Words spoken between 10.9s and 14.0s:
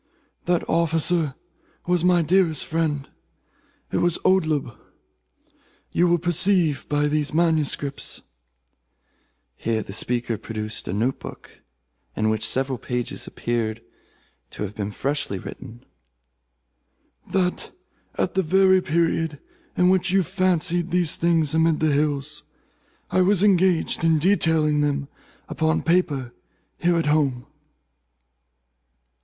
note book in which several pages appeared